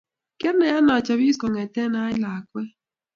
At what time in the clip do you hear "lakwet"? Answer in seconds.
2.23-2.71